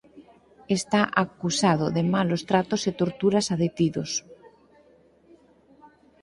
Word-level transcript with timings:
Está 0.77 1.01
acusado 1.23 1.85
de 1.95 2.03
malos 2.15 2.41
tratos 2.49 2.81
e 2.89 2.91
torturas 3.01 3.45
a 3.53 3.55
detidos. 3.61 4.11